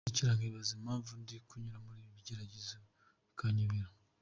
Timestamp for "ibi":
2.01-2.11